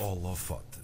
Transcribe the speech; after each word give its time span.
Holofote. 0.00 0.80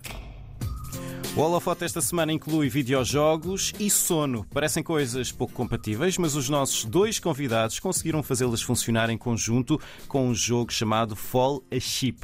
O 1.35 1.41
holofote 1.41 1.85
esta 1.85 2.03
semana 2.03 2.35
inclui 2.35 2.69
videojogos 2.69 3.73
e 3.81 3.89
sono. 3.89 4.45
Parecem 4.53 4.83
coisas 4.83 5.33
pouco 5.33 5.54
compatíveis, 5.54 6.19
mas 6.19 6.35
os 6.35 6.50
nossos 6.50 6.85
dois 6.85 7.18
convidados 7.18 7.80
conseguiram 7.80 8.22
fazê-las 8.22 8.60
funcionar 8.60 9.08
em 9.08 9.16
conjunto 9.16 9.80
com 10.06 10.29
um 10.29 10.34
jogo 10.34 10.71
chamado 10.71 11.16
Fall 11.16 11.62
a 11.71 11.80
Ship. 11.80 12.18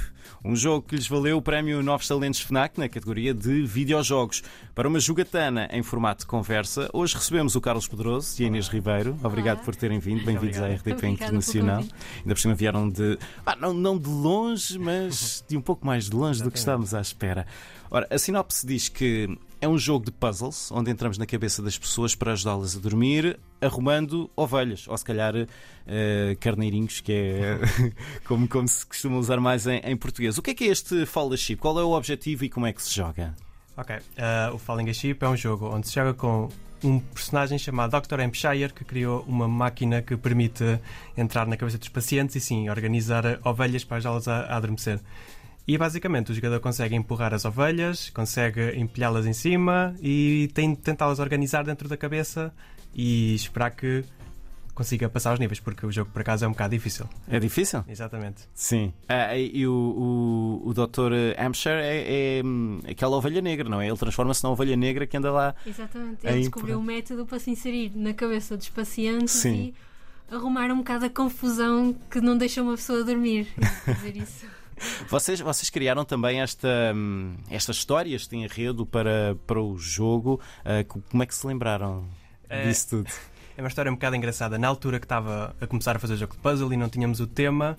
Um 0.44 0.56
jogo 0.56 0.86
que 0.86 0.96
lhes 0.96 1.06
valeu 1.06 1.36
o 1.36 1.42
prémio 1.42 1.82
Novos 1.82 2.08
Talentos 2.08 2.40
FNAC 2.40 2.78
na 2.78 2.88
categoria 2.88 3.32
de 3.32 3.64
videojogos. 3.64 4.42
Para 4.74 4.88
uma 4.88 4.98
jogatana 4.98 5.68
em 5.72 5.82
formato 5.82 6.20
de 6.20 6.26
conversa, 6.26 6.88
hoje 6.92 7.14
recebemos 7.14 7.54
o 7.54 7.60
Carlos 7.60 7.86
Pedroso 7.86 8.40
e 8.40 8.44
a 8.44 8.48
Inês 8.48 8.68
Ribeiro. 8.68 9.16
Obrigado 9.22 9.58
Olá. 9.58 9.64
por 9.64 9.76
terem 9.76 9.98
vindo. 9.98 10.24
Bem-vindos 10.24 10.58
à 10.58 10.66
RDP 10.66 10.92
Obrigada 10.92 11.08
Internacional. 11.08 11.78
Ainda 11.78 12.34
por 12.34 12.38
cima 12.38 12.54
vieram 12.54 12.88
de. 12.88 13.18
ah, 13.46 13.56
não, 13.56 13.72
não 13.72 13.98
de 13.98 14.08
longe, 14.08 14.78
mas 14.78 15.44
de 15.48 15.56
um 15.56 15.60
pouco 15.60 15.86
mais 15.86 16.08
de 16.08 16.16
longe 16.16 16.42
do 16.42 16.50
que 16.50 16.58
estávamos 16.58 16.94
à 16.94 17.00
espera. 17.00 17.46
Ora, 17.90 18.06
a 18.10 18.18
sinopse 18.18 18.66
diz 18.66 18.88
que 18.88 19.38
é 19.62 19.68
um 19.68 19.78
jogo 19.78 20.04
de 20.04 20.10
puzzles 20.10 20.72
onde 20.72 20.90
entramos 20.90 21.16
na 21.16 21.24
cabeça 21.24 21.62
das 21.62 21.78
pessoas 21.78 22.16
para 22.16 22.32
ajudá-las 22.32 22.76
a 22.76 22.80
dormir, 22.80 23.38
arrumando 23.60 24.28
ovelhas, 24.34 24.88
ou 24.88 24.98
se 24.98 25.04
calhar 25.04 25.34
eh, 25.86 26.36
carneirinhos, 26.40 27.00
que 27.00 27.12
é 27.12 27.58
como, 28.26 28.48
como 28.48 28.66
se 28.66 28.84
costuma 28.84 29.18
usar 29.18 29.38
mais 29.38 29.68
em, 29.68 29.78
em 29.84 29.96
português. 29.96 30.36
O 30.36 30.42
que 30.42 30.50
é 30.50 30.54
que 30.54 30.64
é 30.64 30.66
este 30.66 31.06
Fall 31.06 31.34
Ship? 31.36 31.56
Qual 31.60 31.78
é 31.78 31.84
o 31.84 31.92
objetivo 31.92 32.44
e 32.44 32.48
como 32.48 32.66
é 32.66 32.72
que 32.72 32.82
se 32.82 32.92
joga? 32.92 33.36
Ok, 33.76 33.96
eh, 34.16 34.50
o 34.52 34.58
Falling 34.58 34.92
Ship 34.92 35.16
é 35.20 35.28
um 35.28 35.36
jogo 35.36 35.72
onde 35.72 35.86
se 35.86 35.94
joga 35.94 36.12
com 36.12 36.48
um 36.82 36.98
personagem 36.98 37.56
chamado 37.56 37.98
Dr. 38.00 38.20
Hampshire 38.20 38.72
que 38.72 38.84
criou 38.84 39.24
uma 39.28 39.46
máquina 39.46 40.02
que 40.02 40.16
permite 40.16 40.80
entrar 41.16 41.46
na 41.46 41.56
cabeça 41.56 41.78
dos 41.78 41.88
pacientes 41.88 42.34
e 42.34 42.40
sim 42.40 42.68
organizar 42.68 43.38
ovelhas 43.44 43.84
para 43.84 43.98
ajudá-las 43.98 44.26
a, 44.26 44.40
a 44.40 44.56
adormecer. 44.56 44.98
E 45.66 45.78
basicamente 45.78 46.32
o 46.32 46.34
jogador 46.34 46.60
consegue 46.60 46.94
empurrar 46.94 47.32
as 47.32 47.44
ovelhas, 47.44 48.10
consegue 48.10 48.76
empilhá-las 48.76 49.26
em 49.26 49.32
cima 49.32 49.94
e 50.02 50.50
tem 50.54 50.74
de 50.74 50.80
tentá-las 50.80 51.18
organizar 51.18 51.64
dentro 51.64 51.88
da 51.88 51.96
cabeça 51.96 52.52
e 52.94 53.34
esperar 53.34 53.70
que 53.70 54.04
consiga 54.74 55.08
passar 55.08 55.34
os 55.34 55.38
níveis, 55.38 55.60
porque 55.60 55.84
o 55.84 55.92
jogo 55.92 56.10
por 56.10 56.22
acaso 56.22 56.44
é 56.44 56.48
um 56.48 56.52
bocado 56.52 56.74
difícil. 56.74 57.06
É 57.28 57.38
difícil? 57.38 57.84
Exatamente. 57.86 58.48
Sim. 58.54 58.92
Ah, 59.08 59.36
e 59.36 59.66
o, 59.66 60.60
o, 60.64 60.68
o 60.68 60.74
Dr. 60.74 61.12
Hampshire 61.38 61.76
é, 61.76 62.38
é, 62.38 62.42
hum, 62.44 62.80
aquela 62.88 63.16
ovelha 63.16 63.40
negra, 63.40 63.68
não 63.68 63.80
é? 63.80 63.88
Ele 63.88 63.96
transforma-se 63.96 64.42
na 64.42 64.50
ovelha 64.50 64.76
negra 64.76 65.06
que 65.06 65.16
anda 65.16 65.30
lá. 65.30 65.54
Exatamente. 65.66 66.26
É 66.26 66.32
Ele 66.32 66.40
descobriu 66.40 66.78
um 66.78 66.82
método 66.82 67.26
para 67.26 67.38
se 67.38 67.50
inserir 67.50 67.92
na 67.94 68.14
cabeça 68.14 68.56
dos 68.56 68.68
pacientes 68.68 69.34
Sim. 69.34 69.74
e 70.30 70.34
arrumar 70.34 70.70
um 70.72 70.78
bocado 70.78 71.04
a 71.04 71.10
confusão 71.10 71.94
que 72.10 72.20
não 72.20 72.36
deixa 72.36 72.62
uma 72.62 72.74
pessoa 72.74 73.04
dormir. 73.04 73.48
Dizer 73.86 74.16
isso. 74.16 74.46
Vocês, 75.08 75.40
vocês 75.40 75.68
criaram 75.70 76.04
também 76.04 76.40
esta, 76.40 76.68
hum, 76.94 77.34
esta 77.50 77.70
história, 77.72 78.14
este 78.14 78.36
enredo 78.36 78.84
para, 78.86 79.36
para 79.46 79.60
o 79.60 79.76
jogo. 79.78 80.40
Ah, 80.64 80.84
co- 80.84 81.02
como 81.10 81.22
é 81.22 81.26
que 81.26 81.34
se 81.34 81.46
lembraram 81.46 82.04
É, 82.48 82.66
disso 82.66 82.88
tudo? 82.90 83.10
É 83.56 83.62
uma 83.62 83.68
história 83.68 83.90
um 83.90 83.94
bocado 83.94 84.16
engraçada. 84.16 84.58
Na 84.58 84.68
altura 84.68 84.98
que 84.98 85.04
estava 85.04 85.54
a 85.60 85.66
começar 85.66 85.94
a 85.96 85.98
fazer 85.98 86.14
o 86.14 86.16
jogo 86.16 86.32
de 86.34 86.38
puzzle 86.40 86.72
e 86.72 86.76
não 86.76 86.88
tínhamos 86.88 87.20
o 87.20 87.26
tema, 87.26 87.76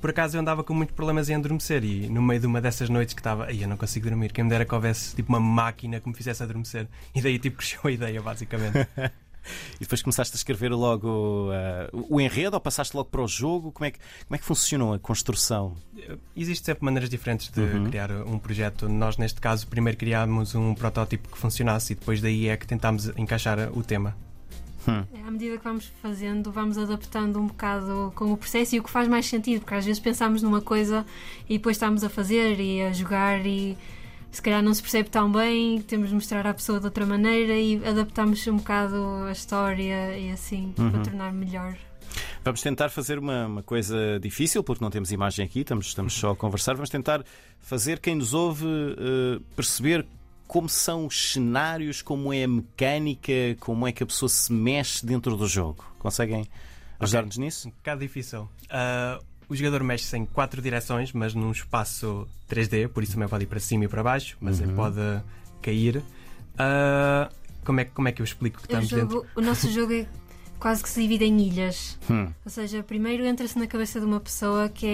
por 0.00 0.10
acaso 0.10 0.36
eu 0.36 0.40
andava 0.40 0.62
com 0.62 0.72
muitos 0.72 0.94
problemas 0.94 1.28
em 1.28 1.34
adormecer 1.34 1.82
e 1.84 2.08
no 2.08 2.22
meio 2.22 2.40
de 2.40 2.46
uma 2.46 2.60
dessas 2.60 2.88
noites 2.88 3.12
que 3.14 3.20
estava, 3.20 3.46
ai, 3.46 3.64
eu 3.64 3.68
não 3.68 3.76
consigo 3.76 4.08
dormir, 4.08 4.32
quem 4.32 4.44
me 4.44 4.50
dera 4.50 4.64
que 4.64 4.74
houvesse 4.74 5.16
tipo 5.16 5.28
uma 5.32 5.40
máquina 5.40 5.98
que 6.00 6.08
me 6.08 6.14
fizesse 6.14 6.42
adormecer. 6.42 6.86
E 7.14 7.20
daí 7.20 7.38
tipo 7.38 7.56
cresceu 7.58 7.80
a 7.84 7.90
ideia, 7.90 8.22
basicamente. 8.22 8.86
E 9.76 9.80
depois 9.80 10.02
começaste 10.02 10.34
a 10.34 10.38
escrever 10.38 10.70
logo 10.72 11.50
ah, 11.52 11.88
o 11.92 12.20
enredo 12.20 12.54
ou 12.54 12.60
passaste 12.60 12.96
logo 12.96 13.08
para 13.10 13.22
o 13.22 13.28
jogo? 13.28 13.72
Como 13.72 13.84
é 13.86 13.90
que, 13.90 13.98
como 14.26 14.34
é 14.34 14.38
que 14.38 14.44
funcionou 14.44 14.94
a 14.94 14.98
construção? 14.98 15.74
Existem 16.36 16.64
sempre 16.74 16.84
maneiras 16.84 17.08
diferentes 17.10 17.50
de 17.50 17.60
Uhum. 17.60 17.84
criar 17.90 18.10
um 18.12 18.38
projeto. 18.38 18.88
Nós, 18.88 19.16
neste 19.16 19.40
caso, 19.40 19.66
primeiro 19.66 19.98
criámos 19.98 20.54
um 20.54 20.74
protótipo 20.74 21.28
que 21.28 21.38
funcionasse 21.38 21.92
e 21.92 21.96
depois 21.96 22.20
daí 22.20 22.48
é 22.48 22.56
que 22.56 22.66
tentámos 22.66 23.08
encaixar 23.16 23.58
o 23.76 23.82
tema. 23.82 24.16
Hum. 24.88 25.04
É, 25.12 25.20
À 25.26 25.30
medida 25.32 25.58
que 25.58 25.64
vamos 25.64 25.90
fazendo, 26.00 26.52
vamos 26.52 26.78
adaptando 26.78 27.40
um 27.40 27.48
bocado 27.48 28.12
com 28.14 28.32
o 28.32 28.36
processo 28.36 28.76
e 28.76 28.78
o 28.78 28.84
que 28.84 28.90
faz 28.90 29.08
mais 29.08 29.26
sentido, 29.26 29.60
porque 29.62 29.74
às 29.74 29.84
vezes 29.84 29.98
pensamos 29.98 30.42
numa 30.42 30.60
coisa 30.60 31.04
e 31.48 31.58
depois 31.58 31.76
estamos 31.76 32.04
a 32.04 32.08
fazer 32.08 32.60
e 32.60 32.82
a 32.82 32.92
jogar 32.92 33.44
e 33.44 33.76
se 34.30 34.42
calhar 34.42 34.62
não 34.62 34.72
se 34.74 34.82
percebe 34.82 35.08
tão 35.08 35.30
bem, 35.32 35.80
temos 35.82 36.08
de 36.08 36.14
mostrar 36.14 36.46
à 36.46 36.52
pessoa 36.54 36.78
de 36.78 36.84
outra 36.86 37.06
maneira 37.06 37.54
e 37.54 37.82
adaptamos 37.86 38.46
um 38.46 38.56
bocado 38.56 38.96
a 39.28 39.32
história 39.32 40.18
e 40.18 40.30
assim 40.30 40.74
Uhum. 40.78 40.90
para 40.90 41.00
tornar 41.02 41.32
melhor. 41.32 41.76
Vamos 42.44 42.62
tentar 42.62 42.88
fazer 42.90 43.18
uma, 43.18 43.46
uma 43.46 43.62
coisa 43.62 44.18
difícil, 44.20 44.62
porque 44.62 44.82
não 44.82 44.90
temos 44.90 45.10
imagem 45.10 45.44
aqui, 45.44 45.60
estamos, 45.60 45.86
estamos 45.86 46.14
só 46.14 46.30
a 46.30 46.36
conversar. 46.36 46.74
Vamos 46.74 46.90
tentar 46.90 47.24
fazer 47.58 47.98
quem 47.98 48.14
nos 48.14 48.32
ouve 48.34 48.64
eh, 48.66 49.40
perceber 49.56 50.06
como 50.46 50.68
são 50.68 51.06
os 51.06 51.32
cenários, 51.32 52.02
como 52.02 52.32
é 52.32 52.44
a 52.44 52.48
mecânica, 52.48 53.32
como 53.58 53.86
é 53.86 53.90
que 53.92 54.02
a 54.02 54.06
pessoa 54.06 54.28
se 54.28 54.52
mexe 54.52 55.04
dentro 55.04 55.36
do 55.36 55.46
jogo. 55.48 55.84
Conseguem 55.98 56.46
ajudar-nos 57.00 57.36
nisso? 57.36 57.66
Um 57.68 57.72
bocado 57.72 58.00
difícil. 58.00 58.48
Ah, 58.70 59.18
o 59.48 59.54
jogador 59.54 59.82
mexe-se 59.82 60.16
em 60.16 60.24
quatro 60.26 60.60
direções, 60.60 61.12
mas 61.12 61.34
num 61.34 61.50
espaço 61.52 62.26
3D, 62.48 62.88
por 62.88 63.02
isso 63.02 63.12
também 63.12 63.28
pode 63.28 63.44
ir 63.44 63.46
para 63.46 63.60
cima 63.60 63.84
e 63.84 63.88
para 63.88 64.02
baixo, 64.02 64.36
mas 64.40 64.60
Uhum. 64.60 64.74
pode 64.74 65.00
cair. 65.62 66.02
Ah, 66.58 67.28
como, 67.64 67.80
é, 67.80 67.84
que- 67.84 67.90
como 67.92 68.08
é 68.08 68.12
que 68.12 68.22
eu 68.22 68.24
explico 68.24 68.58
que 68.58 68.64
O, 68.64 68.66
estamos 68.66 68.88
dentro? 68.88 69.16
jogo- 69.18 69.26
o 69.36 69.40
nosso 69.40 69.70
jogo 69.70 69.92
é 69.92 70.06
quase 70.58 70.82
que 70.82 70.88
se 70.88 71.00
divide 71.02 71.24
em 71.24 71.38
ilhas. 71.40 71.98
Hum, 72.10 72.28
Ou 72.44 72.50
seja, 72.50 72.82
primeiro 72.82 73.24
entra-se 73.26 73.58
na 73.58 73.66
cabeça 73.66 74.00
de 74.00 74.06
uma 74.06 74.20
pessoa 74.20 74.68
que 74.68 74.86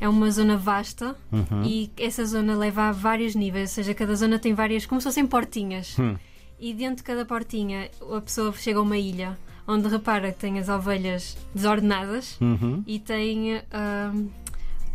é, 0.00 0.04
é 0.04 0.08
uma 0.08 0.30
zona 0.30 0.56
vasta 0.56 1.14
uhum. 1.30 1.62
e 1.64 1.90
essa 1.96 2.24
zona 2.24 2.56
leva 2.56 2.84
a 2.88 2.92
vários 2.92 3.34
níveis, 3.34 3.70
ou 3.70 3.74
seja, 3.76 3.94
cada 3.94 4.14
zona 4.14 4.38
tem 4.38 4.52
várias, 4.54 4.84
como 4.86 5.00
se 5.00 5.04
fossem 5.06 5.26
portinhas. 5.26 5.96
Hum. 5.98 6.16
E 6.58 6.74
dentro 6.74 6.96
de 6.96 7.02
cada 7.04 7.24
portinha 7.24 7.90
a 8.14 8.20
pessoa 8.20 8.52
chega 8.52 8.78
a 8.78 8.82
uma 8.82 8.98
ilha 8.98 9.38
onde 9.66 9.88
repara 9.88 10.32
que 10.32 10.38
tem 10.38 10.58
as 10.58 10.68
ovelhas 10.68 11.36
desordenadas 11.54 12.36
Uhum. 12.40 12.82
e 12.86 12.98
tem 12.98 13.60
ahm, 13.72 14.26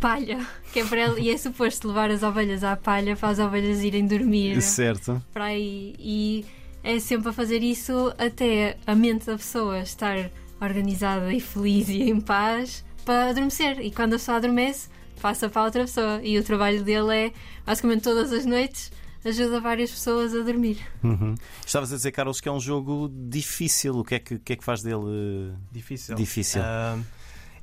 palha, 0.00 0.46
que 0.72 0.80
é 0.80 0.84
para 0.84 1.00
ela, 1.00 1.18
e 1.20 1.30
é 1.30 1.36
suposto 1.38 1.88
levar 1.88 2.10
as 2.10 2.22
ovelhas 2.22 2.62
à 2.64 2.76
palha 2.76 3.16
para 3.16 3.28
as 3.30 3.38
ovelhas 3.38 3.82
irem 3.82 4.06
dormir 4.06 4.60
Certo. 4.62 5.22
para 5.32 5.44
aí. 5.44 5.94
E 5.98 6.44
é 6.84 6.98
sempre 6.98 7.30
a 7.30 7.32
fazer 7.32 7.62
isso 7.62 8.12
até 8.18 8.76
a 8.86 8.94
mente 8.94 9.26
da 9.26 9.36
pessoa 9.36 9.80
estar 9.80 10.30
organizada 10.60 11.32
e 11.32 11.40
feliz 11.40 11.88
e 11.88 12.02
em 12.10 12.20
paz 12.20 12.84
para 13.04 13.30
adormecer. 13.30 13.80
E 13.80 13.90
quando 13.90 14.14
a 14.14 14.16
pessoa 14.18 14.36
adormece, 14.38 14.88
passa 15.20 15.48
para 15.48 15.64
outra 15.64 15.82
pessoa. 15.82 16.20
E 16.22 16.38
o 16.38 16.44
trabalho 16.44 16.82
dele 16.82 17.14
é, 17.14 17.32
basicamente, 17.64 18.02
todas 18.02 18.32
as 18.32 18.44
noites, 18.46 18.90
ajuda 19.28 19.60
várias 19.60 19.90
pessoas 19.90 20.34
a 20.34 20.40
dormir. 20.42 20.78
Uhum. 21.02 21.34
Estavas 21.64 21.92
a 21.92 21.96
dizer, 21.96 22.12
Carlos, 22.12 22.40
que 22.40 22.48
é 22.48 22.52
um 22.52 22.60
jogo 22.60 23.10
difícil. 23.28 23.98
O 23.98 24.04
que 24.04 24.14
é 24.14 24.18
que, 24.18 24.38
que, 24.38 24.52
é 24.52 24.56
que 24.56 24.64
faz 24.64 24.82
dele 24.82 25.52
Difícil. 25.72 26.14
difícil? 26.14 26.62
Ah, 26.64 26.98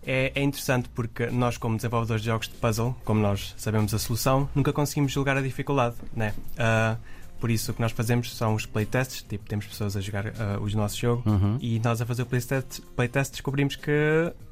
é, 0.05 0.31
é 0.35 0.41
interessante 0.43 0.89
porque 0.89 1.27
nós, 1.27 1.57
como 1.57 1.75
desenvolvedores 1.77 2.21
de 2.21 2.27
jogos 2.27 2.47
de 2.47 2.55
puzzle, 2.55 2.95
como 3.05 3.21
nós 3.21 3.53
sabemos 3.57 3.93
a 3.93 3.99
solução, 3.99 4.49
nunca 4.53 4.73
conseguimos 4.73 5.11
julgar 5.11 5.37
a 5.37 5.41
dificuldade, 5.41 5.95
né? 6.15 6.33
Ah, 6.57 6.97
por 7.39 7.49
isso 7.51 7.71
o 7.71 7.73
que 7.73 7.81
nós 7.81 7.91
fazemos 7.91 8.35
são 8.35 8.55
os 8.55 8.65
playtests, 8.65 9.21
tipo, 9.21 9.45
temos 9.49 9.65
pessoas 9.65 9.95
a 9.97 10.01
jogar 10.01 10.27
ah, 10.27 10.59
o 10.61 10.69
nosso 10.77 10.97
jogo 10.97 11.29
Uhum. 11.29 11.57
e 11.61 11.79
nós 11.79 12.01
a 12.01 12.05
fazer 12.05 12.21
o 12.23 12.25
playtest, 12.25 12.81
playtest 12.95 13.31
descobrimos 13.31 13.75
que 13.75 13.91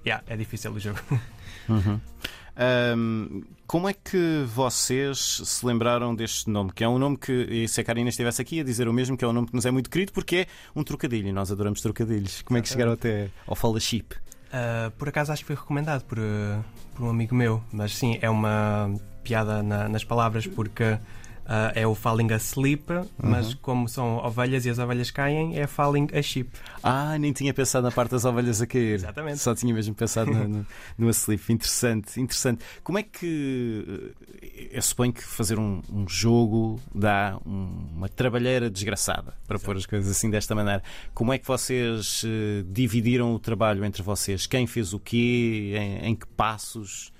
yeah, 0.06 0.24
é 0.28 0.36
difícil 0.38 0.72
o 0.72 0.80
jogo. 0.80 1.00
Uhum. 1.70 2.00
Ahm, 2.56 3.42
como 3.66 3.88
é 3.88 3.94
que 3.94 4.44
vocês 4.54 5.42
se 5.46 5.66
lembraram 5.66 6.14
deste 6.14 6.50
nome? 6.50 6.72
Que 6.74 6.84
é 6.84 6.88
um 6.90 7.00
nome 7.00 7.18
que, 7.18 7.32
e 7.32 7.68
se 7.68 7.80
a 7.80 7.84
Karina 7.84 8.10
estivesse 8.10 8.42
aqui 8.42 8.60
a 8.60 8.64
dizer 8.64 8.88
o 8.88 8.94
mesmo, 8.94 9.16
que 9.18 9.24
é 9.24 9.28
um 9.28 9.34
nome 9.34 9.48
que 9.48 9.56
nos 9.56 9.66
é 9.66 9.72
muito 9.72 9.90
querido 9.90 10.12
porque 10.12 10.36
é 10.36 10.48
um 10.76 10.84
trocadilho 10.84 11.30
e 11.30 11.32
nós 11.32 11.52
adoramos 11.52 11.82
trocadilhos. 11.82 12.42
Como 12.42 12.58
é 12.58 12.62
que 12.62 12.68
chegaram 12.70 12.92
até 12.92 13.30
ao 13.48 13.56
Fellowship? 13.56 14.06
Ah, 14.52 14.92
por 14.98 15.08
acaso 15.08 15.32
acho 15.32 15.44
que 15.44 15.48
foi 15.48 15.56
recomendado 15.56 16.04
por, 16.04 16.20
ah, 16.20 16.62
por 16.96 17.06
um 17.06 17.10
amigo 17.10 17.34
meu, 17.34 17.64
mas 17.72 17.96
sim, 17.96 18.18
é 18.22 18.30
uma 18.30 18.94
piada 19.24 19.64
na- 19.64 19.88
nas 19.88 20.04
palavras 20.04 20.46
porque 20.46 20.98
ah, 21.46 21.72
é 21.76 21.86
o 21.86 21.94
falling 21.96 22.32
asleep, 22.32 22.84
mas 23.22 23.52
Uhum. 23.54 23.58
como 23.62 23.90
são 23.90 24.18
ovelhas 24.18 24.66
e 24.66 24.70
as 24.70 24.80
ovelhas 24.80 25.12
caem, 25.12 25.58
é 25.60 25.68
falling 25.68 26.08
a 26.14 26.22
sheep. 26.22 26.50
Ah, 26.84 27.18
nem 27.18 27.34
tinha 27.34 27.54
pensado 27.54 27.84
na 27.86 27.92
parte 27.92 28.12
das 28.12 28.26
ovelhas 28.26 28.62
a 28.62 28.68
cair. 28.68 28.96
Exatamente. 28.96 29.38
Só 29.40 29.54
tinha 29.56 29.74
mesmo 29.74 29.94
pensado 29.96 30.32
no, 30.32 30.48
no, 30.48 30.66
no 30.98 31.10
asleep. 31.10 31.42
Interessante, 31.52 32.20
interessante. 32.20 32.64
Como 32.84 32.98
é 33.00 33.04
que. 33.04 34.14
eh, 34.42 34.70
Eu 34.74 34.82
suponho 34.82 35.12
que 35.14 35.24
fazer 35.24 35.60
um, 35.60 35.82
um 35.92 36.08
jogo 36.08 36.80
dá 36.96 37.38
um- 37.46 37.88
uma 37.96 38.08
trabalheira 38.10 38.70
desgraçada, 38.70 39.34
para 39.48 39.60
pôr 39.60 39.76
as 39.78 39.86
coisas 39.86 40.10
assim 40.10 40.30
desta 40.30 40.56
maneira. 40.56 40.82
Como 41.14 41.34
é 41.34 41.38
que 41.38 41.46
vocês 41.48 42.24
eh, 42.26 42.64
dividiram 42.68 43.34
o 43.36 43.40
trabalho 43.40 43.84
entre 43.84 44.02
vocês? 44.02 44.48
Quem 44.48 44.66
fez 44.68 44.94
o 44.94 45.00
quê? 45.00 45.74
Em, 45.76 46.10
em 46.10 46.16
que 46.16 46.26
passos? 46.28 47.12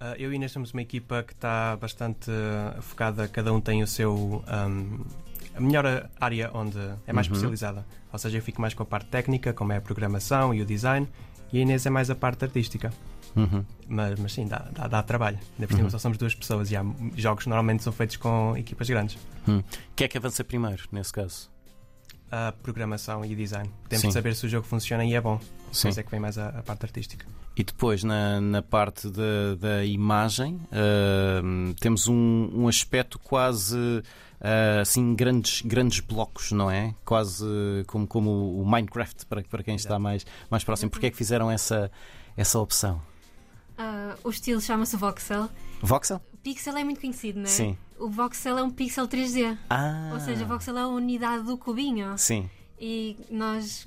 Ah, 0.00 0.14
eu 0.18 0.32
e 0.32 0.36
Inês 0.36 0.50
somos 0.52 0.72
uma 0.72 0.80
equipa 0.82 1.22
que 1.22 1.32
está 1.34 1.76
bastante 1.76 2.30
ah, 2.30 2.80
focada, 2.80 3.28
cada 3.28 3.52
um 3.52 3.60
tem 3.60 3.82
o 3.82 3.86
seu. 3.86 4.42
ahm, 4.46 5.00
a 5.54 5.60
melhor 5.60 6.08
área 6.20 6.50
onde 6.54 6.78
é 7.06 7.12
mais 7.12 7.26
Uhum. 7.26 7.32
especializada. 7.34 7.84
Ou 8.12 8.18
seja, 8.18 8.38
eu 8.38 8.42
fico 8.42 8.60
mais 8.60 8.72
com 8.72 8.82
a 8.82 8.86
parte 8.86 9.08
técnica, 9.08 9.52
como 9.52 9.72
é 9.72 9.76
a 9.76 9.80
programação 9.80 10.54
e 10.54 10.62
o 10.62 10.64
design, 10.64 11.06
e 11.52 11.58
a 11.58 11.62
Inês 11.62 11.84
é 11.84 11.90
mais 11.90 12.08
a 12.08 12.14
parte 12.14 12.44
artística. 12.44 12.92
Uhum. 13.36 13.64
Mas, 13.88 14.18
mas 14.18 14.32
sim, 14.32 14.46
dá, 14.46 14.58
dá, 14.72 14.86
dá 14.88 15.02
trabalho. 15.02 15.38
Ainda 15.54 15.66
por 15.66 15.74
cima 15.74 15.84
Uhum. 15.84 15.90
só 15.90 15.98
somos 15.98 16.16
duas 16.18 16.34
pessoas 16.34 16.70
e 16.70 16.76
há 16.76 16.84
jogos 17.16 17.46
normalmente 17.46 17.82
são 17.82 17.92
feitos 17.92 18.16
com 18.16 18.56
equipas 18.56 18.88
grandes. 18.88 19.16
O 19.46 19.62
que 19.94 20.04
é 20.04 20.08
que 20.08 20.16
avança 20.16 20.42
primeiro, 20.44 20.84
nesse 20.92 21.12
caso? 21.12 21.50
A 22.30 22.52
programação 22.62 23.24
e 23.24 23.34
design. 23.34 23.68
Temos 23.88 24.02
Sim. 24.02 24.08
de 24.08 24.14
saber 24.14 24.34
se 24.36 24.46
o 24.46 24.48
jogo 24.48 24.66
funciona 24.66 25.04
e 25.04 25.14
é 25.14 25.20
bom. 25.20 25.40
Sim. 25.72 25.88
Depois 25.88 25.98
é 25.98 26.02
que 26.02 26.10
vem 26.10 26.20
mais 26.20 26.38
a, 26.38 26.48
a 26.48 26.62
parte 26.62 26.84
artística. 26.84 27.26
E 27.56 27.64
depois, 27.64 28.04
na, 28.04 28.40
na 28.40 28.62
parte 28.62 29.08
da, 29.10 29.54
da 29.58 29.84
imagem, 29.84 30.60
ahm, 30.72 31.72
temos 31.80 32.06
um, 32.06 32.50
um 32.54 32.68
aspecto 32.68 33.18
quase 33.18 34.02
ah, 34.40 34.80
assim, 34.80 35.14
grandes, 35.14 35.60
grandes 35.62 36.00
blocos, 36.00 36.50
não 36.52 36.70
é? 36.70 36.94
Quase 37.04 37.44
como, 37.86 38.06
como 38.06 38.60
o 38.60 38.64
Minecraft, 38.64 39.26
para, 39.26 39.42
para 39.42 39.62
quem 39.62 39.76
está 39.76 39.98
mais, 39.98 40.24
mais 40.50 40.64
próximo. 40.64 40.90
Porquê 40.90 41.06
é 41.06 41.10
que 41.10 41.16
fizeram 41.16 41.50
essa, 41.50 41.90
essa 42.36 42.58
opção? 42.58 43.02
Ah, 43.76 44.16
o 44.24 44.30
estilo 44.30 44.60
chama-se 44.60 44.96
voxel. 44.96 45.48
Voxel? 45.82 46.20
Pixel 46.42 46.76
é 46.76 46.84
muito 46.84 47.00
conhecido, 47.00 47.38
não 47.38 47.46
é? 47.46 47.48
Sim. 47.48 47.76
O 48.00 48.08
voxel 48.08 48.58
é 48.58 48.62
um 48.62 48.70
pixel 48.70 49.06
3D. 49.06 49.56
Ah, 49.68 50.10
Ou 50.14 50.20
seja, 50.20 50.44
o 50.44 50.48
voxel 50.48 50.76
é 50.78 50.80
a 50.82 50.88
unidade 50.88 51.44
do 51.44 51.56
cubinho. 51.58 52.16
Sim. 52.16 52.48
E 52.80 53.16
nós 53.30 53.86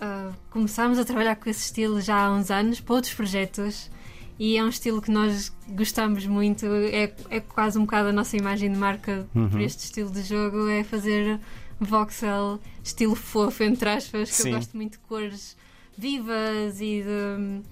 ah, 0.00 0.30
começámos 0.50 0.98
a 0.98 1.04
trabalhar 1.04 1.36
com 1.36 1.48
esse 1.50 1.64
estilo 1.66 2.00
já 2.00 2.26
há 2.26 2.30
uns 2.32 2.50
anos 2.50 2.80
para 2.80 2.94
outros 2.94 3.12
projetos. 3.14 3.90
E 4.38 4.56
é 4.56 4.64
um 4.64 4.68
estilo 4.68 5.00
que 5.02 5.10
nós 5.10 5.52
gostamos 5.68 6.26
muito. 6.26 6.64
É, 6.66 7.12
é 7.30 7.40
quase 7.40 7.78
um 7.78 7.82
bocado 7.82 8.08
a 8.08 8.12
nossa 8.12 8.36
imagem 8.36 8.72
de 8.72 8.78
marca 8.78 9.28
Uhum. 9.34 9.48
para 9.50 9.62
este 9.62 9.84
estilo 9.84 10.10
de 10.10 10.22
jogo. 10.22 10.68
É 10.68 10.82
fazer 10.82 11.38
voxel, 11.78 12.58
estilo 12.82 13.14
fofo, 13.14 13.62
entre 13.62 13.88
aspas, 13.90 14.30
que 14.30 14.34
Sim. 14.36 14.48
eu 14.50 14.56
gosto 14.56 14.76
muito 14.76 14.92
de 14.92 14.98
cores 15.00 15.56
vivas 15.96 16.80
e 16.80 17.02
de 17.02 17.62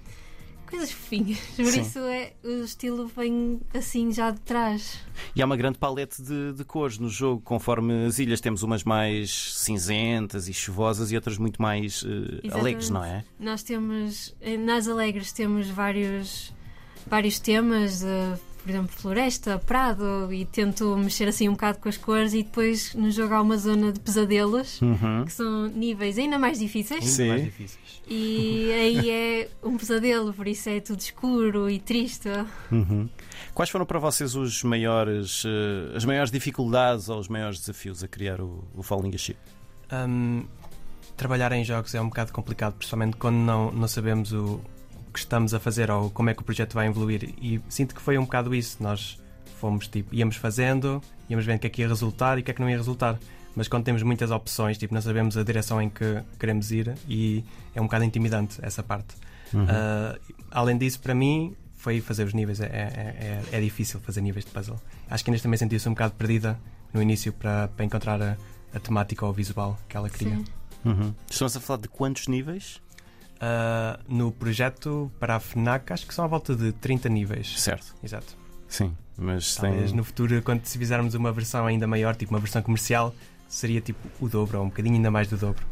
coisas 0.71 0.91
fofinhas. 0.93 1.39
Por 1.57 1.67
Sim. 1.67 1.81
isso 1.83 1.99
é, 1.99 2.33
o 2.45 2.65
estilo 2.65 3.07
vem 3.09 3.61
assim 3.75 4.13
já 4.13 4.31
de 4.31 4.41
trás. 4.41 4.99
E 5.35 5.43
há 5.43 5.47
uma 5.47 5.57
grande 5.57 5.79
palete 5.79 6.23
de, 6.23 6.53
de 6.53 6.65
cores 6.65 6.99
no 6.99 7.09
jogo, 7.09 7.43
conforme 7.43 8.07
as 8.07 8.19
ilhas 8.19 8.41
temos 8.41 8.63
umas 8.63 8.85
mais 8.85 9.55
cinzentas 9.59 10.49
e 10.49 10.53
chuvosas 10.55 11.13
e 11.13 11.17
outras 11.17 11.37
muito 11.39 11.61
mais 11.61 12.03
Exatamente. 12.05 12.53
alegres, 12.53 12.91
não 12.91 13.05
é? 13.05 13.25
Nós 13.39 13.63
temos, 13.63 14.35
eh, 14.41 14.57
nas 14.57 14.89
Alegres, 14.89 15.33
temos 15.33 15.69
vários, 15.69 16.53
vários 17.07 17.39
temas, 17.39 18.01
de, 18.01 18.07
por 18.63 18.71
exemplo, 18.71 18.89
floresta, 18.95 19.59
prado, 19.59 20.33
e 20.33 20.45
tento 20.45 20.97
mexer 20.97 21.29
assim 21.29 21.49
um 21.49 21.53
bocado 21.53 21.79
com 21.79 21.89
as 21.89 21.97
cores. 21.97 22.33
E 22.35 22.43
depois 22.43 22.95
no 22.95 23.11
jogo 23.11 23.35
há 23.35 23.41
uma 23.41 23.57
zona 23.57 23.93
de 23.93 24.01
pesadelos, 24.01 24.81
Uhum. 24.83 25.25
que 25.25 25.33
são 25.33 25.67
níveis 25.69 26.19
ainda 26.19 26.39
mais 26.39 26.59
difíceis. 26.59 27.05
Sim. 27.05 27.29
mais 27.29 27.45
difíceis. 27.45 27.79
E 28.09 28.71
aí 28.73 29.11
é 29.11 29.49
um 29.63 29.77
pesadelo, 29.77 30.33
por 30.33 30.47
isso 30.47 30.69
é 30.69 30.81
tudo 30.81 31.01
escuro 31.01 31.71
e 31.71 31.79
triste. 31.79 32.29
Uhum. 32.71 33.09
Quais 33.55 33.71
foram 33.71 33.85
para 33.87 33.99
vocês 33.99 34.35
os 34.37 34.63
maiores, 34.63 35.43
eh, 35.47 35.97
as 35.97 36.05
maiores 36.05 36.31
dificuldades 36.31 37.09
ou 37.09 37.19
os 37.19 37.29
maiores 37.29 37.59
desafios 37.61 38.03
a 38.05 38.09
criar 38.09 38.41
o, 38.41 38.63
o 38.75 38.83
Falling 38.83 39.15
a 39.15 39.19
Ship? 39.19 39.37
Hum, 39.93 40.45
trabalhar 41.17 41.51
em 41.53 41.65
jogos 41.65 41.95
é 41.95 42.01
um 42.01 42.09
bocado 42.09 42.33
complicado, 42.33 42.75
principalmente 42.75 43.17
quando 43.17 43.37
não, 43.37 43.71
não 43.73 43.89
sabemos 43.89 44.33
o 44.33 44.61
que 45.11 45.19
estamos 45.19 45.53
a 45.55 45.61
fazer 45.61 45.91
ou 45.91 46.11
como 46.11 46.31
é 46.31 46.35
que 46.35 46.43
o 46.43 46.45
projeto 46.45 46.75
vai 46.75 46.87
evoluir. 46.87 47.35
E 47.41 47.61
sinto 47.69 47.95
que 47.95 48.01
foi 48.01 48.17
um 48.19 48.23
bocado 48.23 48.55
isso. 48.55 48.83
Nós 48.83 49.19
fomos 49.59 49.89
tipo, 49.89 50.15
íamos 50.15 50.37
fazendo, 50.37 51.03
íamos 51.29 51.45
vendo 51.45 51.59
o 51.59 51.61
que 51.61 51.67
é 51.67 51.71
que 51.71 51.83
ia 51.83 51.89
resultar 51.89 52.39
e 52.39 52.41
o 52.41 52.45
que 52.45 52.51
é 52.51 52.55
que 52.55 52.61
não 52.61 52.71
ia 52.71 52.77
resultar. 52.77 53.19
Mas 53.55 53.69
quando 53.69 53.85
temos 53.85 54.03
muitas 54.03 54.31
opções, 54.31 54.79
tipo, 54.79 54.95
não 54.95 55.03
sabemos 55.03 55.37
a 55.37 55.43
direção 55.43 55.83
em 55.83 55.91
que 55.91 56.23
queremos 56.39 56.71
ir 56.71 56.95
e 57.09 57.45
é 57.75 57.81
um 57.81 57.85
bocado 57.85 58.05
intimidante 58.05 58.59
essa 58.63 58.83
parte. 58.83 59.15
Uhum. 59.53 59.67
Ah, 59.69 60.17
além 60.51 60.79
disso, 60.79 61.01
para 61.01 61.15
mim, 61.15 61.55
foi 61.75 62.01
fazer 62.01 62.25
os 62.25 62.35
níveis. 62.35 62.61
É, 62.61 62.67
é, 62.67 63.43
é, 63.53 63.57
é 63.57 63.61
difícil 63.61 64.01
fazer 64.01 64.21
níveis 64.21 64.45
de 64.45 64.51
puzzle. 64.51 64.81
Acho 65.09 65.25
que 65.25 65.31
ainda 65.31 65.43
também 65.43 65.59
senti-se 65.59 65.89
um 65.89 65.93
bocado 65.93 66.15
perdida 66.15 66.59
no 66.93 67.03
início 67.03 67.33
para, 67.33 67.69
para 67.69 67.85
encontrar 67.85 68.23
a, 68.23 68.37
a 68.73 68.81
temática 68.81 69.25
ou 69.25 69.33
o 69.33 69.35
visual 69.35 69.79
que 69.89 69.97
ela 69.97 70.09
queria. 70.09 70.39
Uhum. 70.85 71.15
Estamos 71.29 71.57
a 71.57 71.61
falar 71.61 71.81
de 71.81 71.89
quantos 71.89 72.29
níveis? 72.29 72.81
Ah, 73.41 73.99
no 74.07 74.31
projeto 74.31 75.11
para 75.19 75.37
a 75.37 75.41
FNAC, 75.41 75.93
acho 75.93 76.07
que 76.07 76.13
são 76.15 76.25
à 76.25 76.29
volta 76.29 76.55
de 76.55 76.73
30 76.73 77.09
níveis. 77.09 77.59
Certo, 77.61 77.95
Exato. 78.03 78.37
sim. 78.69 78.95
Mas 79.23 79.57
tem... 79.57 79.71
Talvez 79.71 79.93
no 79.93 80.03
futuro, 80.05 80.41
quando 80.43 80.65
se 80.65 80.79
fizermos 80.79 81.15
uma 81.15 81.31
versão 81.33 81.67
ainda 81.67 81.87
maior, 81.87 82.17
tipo 82.17 82.33
uma 82.33 82.41
versão 82.41 82.63
comercial, 82.63 83.15
seria 83.49 83.81
tipo 83.81 83.99
o 84.19 84.29
dobro 84.29 84.59
ou 84.59 84.65
um 84.65 84.69
bocadinho 84.69 84.95
ainda 84.97 85.11
mais 85.11 85.29
do 85.29 85.37
dobro. 85.37 85.63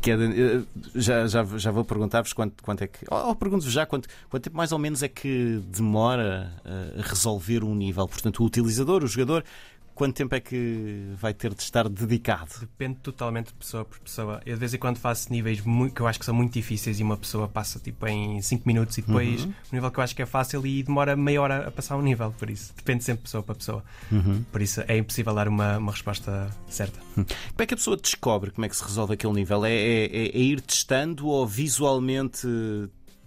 de- 0.00 0.10
eh, 0.10 0.62
já, 0.94 1.26
já, 1.28 1.44
já 1.44 1.70
vou 1.70 1.84
perguntar-vos 1.84 2.32
quanto, 2.32 2.60
quanto 2.62 2.82
é 2.82 2.88
que. 2.88 3.04
Ou, 3.08 3.28
ou 3.28 3.34
pergunto-vos 3.36 3.72
já 3.72 3.86
quanto, 3.86 4.08
quanto 4.28 4.42
tempo 4.44 4.56
mais 4.56 4.72
ou 4.72 4.78
menos 4.80 5.00
é 5.02 5.08
que 5.08 5.60
demora 5.68 6.52
eh, 6.64 7.00
a 7.00 7.02
resolver 7.08 7.62
um 7.62 7.74
nível. 7.74 8.06
Portanto, 8.08 8.42
o 8.42 8.46
utilizador, 8.46 9.04
o 9.04 9.06
jogador, 9.06 9.44
quanto 9.94 10.14
tempo 10.16 10.34
é 10.34 10.40
que 10.40 11.12
vai 11.20 11.32
ter 11.34 11.54
de 11.54 11.62
estar 11.62 11.88
dedicado? 11.88 12.50
Depende 12.60 12.96
totalmente 13.02 13.48
de 13.48 13.54
pessoa 13.54 13.84
por 13.84 13.98
pessoa. 14.00 14.40
Eu 14.46 14.54
de 14.54 14.60
vez 14.60 14.74
em 14.74 14.78
quando 14.78 14.96
faço 14.98 15.30
níveis 15.32 15.60
muito, 15.60 15.94
que 15.94 16.00
eu 16.00 16.06
acho 16.06 16.18
que 16.18 16.24
são 16.24 16.34
muito 16.34 16.52
difíceis 16.54 16.98
e 16.98 17.02
uma 17.02 17.16
pessoa 17.16 17.46
passa 17.48 17.78
tipo 17.78 18.06
em 18.06 18.40
5 18.40 18.66
minutos 18.66 18.98
e 18.98 19.02
depois 19.02 19.44
Uhum. 19.44 19.50
um 19.50 19.74
nível 19.74 19.90
que 19.90 19.98
eu 19.98 20.04
acho 20.04 20.16
que 20.16 20.22
é 20.22 20.26
fácil 20.26 20.66
e 20.66 20.82
demora 20.82 21.14
meia 21.16 21.40
hora 21.42 21.68
a 21.68 21.70
passar 21.70 21.96
um 21.96 22.02
nível, 22.02 22.32
por 22.38 22.48
isso. 22.50 22.72
Depende 22.76 23.04
sempre 23.04 23.18
de 23.20 23.24
pessoa 23.24 23.42
para 23.42 23.54
pessoa. 23.54 23.84
Uhum. 24.10 24.44
Por 24.50 24.60
isso 24.62 24.82
é 24.86 24.96
impossível 24.98 25.34
dar 25.34 25.48
uma, 25.48 25.78
uma 25.78 25.92
resposta 25.92 26.50
certa. 26.68 26.98
Como 27.14 27.26
é 27.58 27.66
que 27.66 27.74
a 27.74 27.76
pessoa 27.76 27.96
descobre 27.96 28.50
como 28.50 28.64
é 28.64 28.68
que 28.68 28.76
se 28.76 28.82
resolve 28.84 29.14
aquele 29.14 29.32
nível? 29.34 29.64
É, 29.64 29.72
é- 29.72 30.04
é- 30.06 30.26
é 30.28 30.38
ir 30.38 30.60
testando 30.60 31.26
ou 31.26 31.46
visualmente 31.46 32.46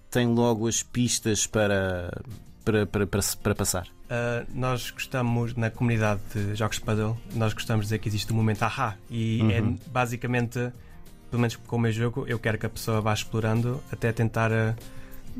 tem 0.09 0.27
logo 0.27 0.67
as 0.67 0.81
pistas 0.81 1.45
para, 1.45 2.09
para, 2.63 2.85
para, 2.85 3.05
para, 3.07 3.21
para 3.43 3.55
passar? 3.55 3.87
Uh, 4.05 4.45
nós 4.53 4.91
gostamos, 4.91 5.55
na 5.55 5.71
comunidade 5.71 6.21
de 6.33 6.53
jogos 6.55 6.77
de 6.77 6.83
puzzle, 6.83 7.17
nós 7.33 7.53
gostamos 7.53 7.85
de 7.85 7.87
dizer 7.87 7.99
que 7.99 8.07
existe 8.07 8.31
um 8.31 8.35
momento 8.35 8.61
ahá. 8.63 8.95
E 9.09 9.41
Uhum. 9.41 9.51
é 9.51 9.89
basicamente, 9.89 10.59
pelo 11.31 11.41
menos 11.41 11.55
com 11.55 11.75
o 11.75 11.79
meu 11.79 11.91
jogo, 11.91 12.23
eu 12.27 12.37
quero 12.37 12.57
que 12.57 12.65
a 12.67 12.69
pessoa 12.69 13.01
vá 13.01 13.13
explorando 13.13 13.81
até 13.91 14.11
tentar 14.11 14.51
uh, 14.51 14.75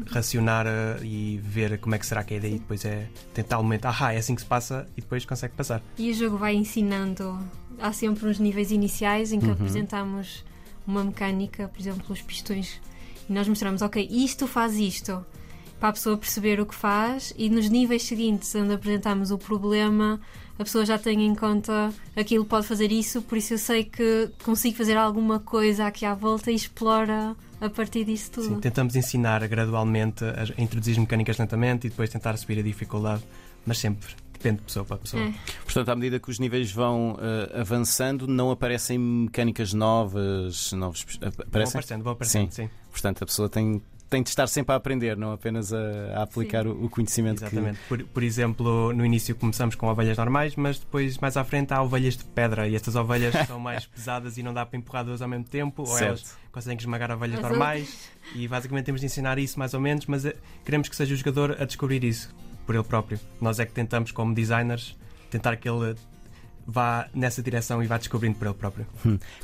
racionar 0.07 0.65
uh, 0.65 1.03
e 1.05 1.37
ver 1.43 1.77
como 1.79 1.93
é 1.95 1.99
que 1.99 2.05
será 2.07 2.23
que 2.23 2.33
é 2.33 2.39
daí. 2.39 2.53
Depois 2.59 2.83
é 2.85 3.07
tentar 3.33 3.59
o 3.59 3.63
momento 3.63 3.85
ahá, 3.85 4.13
é 4.13 4.17
assim 4.17 4.33
que 4.35 4.41
se 4.41 4.47
passa 4.47 4.87
e 4.97 5.01
depois 5.01 5.25
consegue 5.25 5.53
passar. 5.53 5.81
E 5.97 6.09
o 6.09 6.13
jogo 6.13 6.37
vai 6.37 6.55
ensinando. 6.55 7.39
Há 7.79 7.93
sempre 7.93 8.27
uns 8.27 8.39
níveis 8.39 8.71
iniciais 8.71 9.31
em 9.31 9.39
que 9.39 9.45
Uhum. 9.45 9.51
apresentamos 9.53 10.43
uma 10.87 11.03
mecânica, 11.03 11.67
por 11.67 11.79
exemplo, 11.79 12.05
os 12.09 12.21
pistões. 12.21 12.81
E 13.29 13.33
nós 13.33 13.47
mostramos, 13.47 13.81
ok, 13.81 14.07
isto 14.09 14.47
faz 14.47 14.75
isto. 14.75 15.23
Para 15.79 15.89
a 15.89 15.93
pessoa 15.93 16.17
perceber 16.17 16.59
o 16.59 16.65
que 16.65 16.73
faz, 16.73 17.33
e 17.37 17.49
nos 17.49 17.69
níveis 17.69 18.03
seguintes, 18.03 18.53
onde 18.55 18.73
apresentamos 18.73 19.29
o 19.29 19.37
problema, 19.37 20.19
a 20.57 20.63
pessoa 20.63 20.85
já 20.85 20.97
tem 20.97 21.25
em 21.25 21.35
conta 21.35 21.93
aquilo 22.15 22.45
pode 22.45 22.65
fazer 22.65 22.91
isso, 22.91 23.21
por 23.21 23.37
isso 23.37 23.53
eu 23.53 23.57
sei 23.57 23.83
que 23.83 24.29
consigo 24.43 24.77
fazer 24.77 24.95
alguma 24.95 25.39
coisa 25.39 25.85
aqui 25.85 26.05
à 26.05 26.13
volta 26.13 26.49
e 26.49 26.55
explora 26.55 27.35
a 27.59 27.69
partir 27.69 28.05
disso 28.05 28.31
tudo. 28.31 28.47
Sim, 28.47 28.59
tentamos 28.59 28.95
ensinar 28.95 29.45
gradualmente 29.47 30.23
a 30.23 30.61
introduzir 30.61 30.93
as 30.93 30.97
mecânicas 30.97 31.37
lentamente 31.37 31.87
e 31.87 31.89
depois 31.89 32.09
tentar 32.09 32.37
subir 32.37 32.59
a 32.59 32.61
dificuldade, 32.61 33.23
mas 33.65 33.77
sempre 33.79 34.13
depende 34.31 34.57
de 34.57 34.63
pessoa 34.63 34.85
para 34.85 34.97
pessoa. 34.97 35.23
É. 35.23 35.33
Portanto, 35.63 35.89
à 35.89 35.95
medida 35.95 36.19
que 36.19 36.29
os 36.29 36.39
níveis 36.39 36.71
vão 36.71 37.17
eh, 37.19 37.59
avançando, 37.59 38.27
não 38.27 38.51
aparecem 38.51 38.97
mecânicas 38.97 39.73
novas, 39.73 40.71
novos. 40.73 41.05
Vão 41.19 41.29
Aparecem? 41.29 41.69
aparecendo, 41.69 42.03
vão 42.03 42.13
aparecendo, 42.13 42.51
sim. 42.51 42.69
Portanto, 42.91 43.23
a 43.23 43.25
pessoa 43.25 43.49
tem, 43.49 43.81
tem 44.09 44.21
de 44.21 44.29
estar 44.29 44.47
sempre 44.47 44.73
a 44.73 44.75
aprender, 44.75 45.17
não 45.17 45.31
apenas 45.31 45.73
a, 45.73 45.79
a 46.15 46.23
aplicar 46.23 46.67
o, 46.67 46.85
o 46.85 46.89
conhecimento 46.89 47.43
Exatamente. 47.43 47.79
Por, 47.87 48.03
por 48.03 48.23
exemplo, 48.23 48.93
no 48.93 49.05
início 49.05 49.35
começamos 49.35 49.75
com 49.75 49.87
ovelhas 49.87 50.17
normais, 50.17 50.55
mas 50.55 50.79
depois, 50.79 51.17
mais 51.17 51.35
à 51.37 51.43
frente, 51.43 51.73
há 51.73 51.81
ovelhas 51.81 52.15
de 52.15 52.23
pedra 52.23 52.67
e 52.67 52.75
estas 52.75 52.95
ovelhas 52.95 53.33
são 53.47 53.59
mais 53.59 53.85
pesadas 53.87 54.37
e 54.37 54.43
não 54.43 54.53
dá 54.53 54.65
para 54.65 54.77
empurrar 54.77 55.03
duas 55.03 55.21
ao 55.21 55.27
mesmo 55.27 55.45
tempo, 55.45 55.83
que. 55.83 55.89
ou 55.89 55.97
Certo. 55.97 56.07
elas 56.07 56.37
conseguem 56.51 56.79
esmagar 56.79 57.11
ovelhas 57.11 57.37
As 57.37 57.49
normais 57.49 58.09
e 58.33 58.47
basicamente 58.47 58.85
temos 58.85 59.01
de 59.01 59.07
ensinar 59.07 59.37
isso 59.37 59.57
mais 59.59 59.73
ou 59.73 59.79
menos, 59.79 60.05
mas 60.05 60.25
eh, 60.25 60.35
queremos 60.63 60.87
que 60.87 60.95
seja 60.95 61.13
o 61.13 61.17
jogador 61.17 61.57
a 61.59 61.65
descobrir 61.65 62.03
isso 62.03 62.33
por 62.65 62.75
ele 62.75 62.83
próprio. 62.83 63.19
Nós 63.39 63.59
é 63.59 63.65
que 63.65 63.71
tentamos, 63.71 64.11
como 64.11 64.33
designers, 64.33 64.95
tentar 65.29 65.55
que 65.57 65.69
ele 65.69 65.95
vá 66.67 67.07
nessa 67.13 67.41
direção 67.43 67.81
e 67.83 67.87
vá 67.87 67.97
descobrindo 67.97 68.37
por 68.37 68.47
ele 68.47 68.55
próprio. 68.55 68.87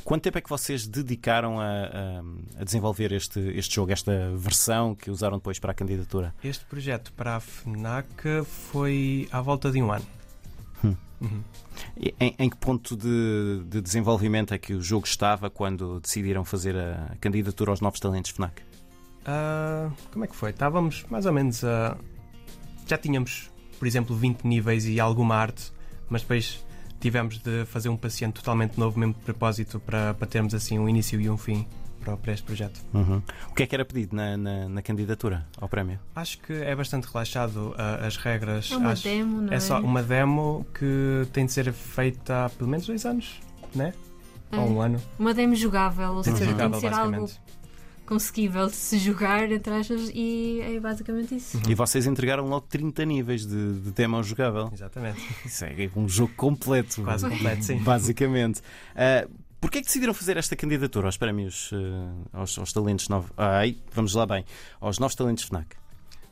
Quanto 0.04 0.22
tempo 0.22 0.38
é 0.38 0.40
que 0.40 0.48
vocês 0.50 0.86
dedicaram 0.86 1.60
a, 1.60 1.64
a- 1.64 2.60
a 2.60 2.64
desenvolver 2.64 3.12
este, 3.12 3.38
este 3.56 3.74
jogo, 3.76 3.92
esta 3.92 4.32
versão 4.36 4.94
que 4.94 5.10
usaram 5.10 5.36
depois 5.38 5.58
para 5.58 5.70
a 5.72 5.74
candidatura? 5.74 6.34
Este 6.42 6.64
projeto 6.64 7.12
para 7.12 7.36
a 7.36 7.40
FNAC 7.40 8.44
foi 8.70 9.28
à 9.30 9.40
volta 9.40 9.70
de 9.70 9.80
um 9.82 9.92
ano. 9.92 10.04
Hum. 10.84 10.96
Uhum. 11.20 11.42
Em, 12.18 12.34
em 12.36 12.50
que 12.50 12.56
ponto 12.56 12.96
de, 12.96 13.62
de 13.68 13.80
desenvolvimento 13.80 14.52
é 14.52 14.58
que 14.58 14.74
o 14.74 14.82
jogo 14.82 15.06
estava 15.06 15.48
quando 15.48 16.00
decidiram 16.00 16.44
fazer 16.44 16.76
a 16.76 17.14
candidatura 17.20 17.70
aos 17.70 17.80
novos 17.80 18.00
talentos 18.00 18.32
FNAC? 18.32 18.60
Ah, 19.24 19.88
como 20.12 20.24
é 20.24 20.28
que 20.28 20.34
foi? 20.34 20.50
Estávamos 20.50 21.04
mais 21.08 21.24
ou 21.26 21.32
menos 21.32 21.62
a. 21.62 21.96
Já 22.88 22.98
tínhamos, 22.98 23.50
por 23.78 23.86
exemplo, 23.86 24.16
20 24.16 24.42
níveis 24.42 24.84
e 24.86 24.98
alguma 24.98 25.36
arte, 25.36 25.72
mas 26.10 26.22
depois 26.22 26.64
tivemos 27.02 27.38
de 27.38 27.64
fazer 27.66 27.88
um 27.88 27.96
paciente 27.96 28.34
totalmente 28.34 28.78
novo, 28.78 28.98
mesmo 28.98 29.12
de 29.14 29.20
propósito, 29.20 29.80
para, 29.80 30.14
para 30.14 30.26
termos 30.26 30.54
assim 30.54 30.78
um 30.78 30.88
início 30.88 31.20
e 31.20 31.28
um 31.28 31.36
fim 31.36 31.66
para, 32.00 32.16
para 32.16 32.32
este 32.32 32.44
projeto. 32.44 32.80
Uhum. 32.94 33.20
O 33.50 33.54
que 33.54 33.64
é 33.64 33.66
que 33.66 33.74
era 33.74 33.84
pedido 33.84 34.14
na, 34.14 34.36
na, 34.36 34.68
na 34.68 34.82
candidatura 34.82 35.44
ao 35.60 35.68
prémio? 35.68 35.98
Acho 36.14 36.38
que 36.38 36.52
é 36.52 36.74
bastante 36.76 37.08
relaxado 37.12 37.70
uh, 37.70 38.06
as 38.06 38.16
regras. 38.16 38.70
É 38.70 38.76
uma 38.76 38.92
Acho- 38.92 39.02
demo, 39.02 39.42
não 39.42 39.52
é? 39.52 39.56
é 39.56 39.60
só 39.60 39.80
uma 39.80 40.02
demo 40.02 40.64
que 40.78 41.26
tem 41.32 41.44
de 41.44 41.52
ser 41.52 41.72
feita 41.72 42.44
há 42.46 42.48
pelo 42.48 42.70
menos 42.70 42.86
dois 42.86 43.04
anos, 43.04 43.40
né? 43.74 43.92
É. 44.52 44.56
Ou 44.56 44.68
um 44.70 44.80
ano. 44.80 45.00
Uma 45.18 45.34
demo 45.34 45.56
jogável, 45.56 46.12
ou 46.12 46.22
Tem 46.22 46.32
de 46.32 46.38
seja, 46.38 46.50
ser 46.52 46.56
tem 46.56 46.66
jogável, 46.68 46.88
de 46.90 46.94
ser 46.96 47.00
algo 47.00 47.20
basicamente. 47.22 47.61
Conseguível 48.12 48.66
de 48.66 48.76
se 48.76 48.98
jogar, 48.98 49.50
entre 49.50 49.72
aspas, 49.72 50.10
e 50.12 50.60
é 50.60 50.78
basicamente 50.78 51.34
isso. 51.34 51.58
E 51.66 51.74
vocês 51.74 52.06
entregaram 52.06 52.46
logo 52.46 52.66
30 52.68 53.04
níveis 53.06 53.46
de, 53.46 53.80
de 53.80 53.90
demo 53.92 54.22
jogável. 54.22 54.70
Exatamente. 54.70 55.18
Isso 55.46 55.64
é 55.64 55.90
um 55.96 56.06
jogo 56.06 56.32
completo. 56.36 57.02
Quase 57.02 57.26
completo, 57.26 57.64
sim. 57.64 57.78
Basicamente. 57.78 58.60
Uh, 58.60 59.30
Porquê 59.58 59.78
é 59.78 59.80
que 59.80 59.86
decidiram 59.86 60.12
fazer 60.12 60.36
esta 60.36 60.56
candidatura 60.56 61.06
aos 61.06 61.16
prémios, 61.16 61.70
uh, 61.70 62.28
aos, 62.32 62.58
aos 62.58 62.72
talentos 62.72 63.08
novos? 63.08 63.30
Ai, 63.36 63.78
vamos 63.92 64.12
lá 64.12 64.26
bem. 64.26 64.44
Aos 64.80 64.98
novos 64.98 65.14
talentos 65.14 65.44
FNAC. 65.44 65.76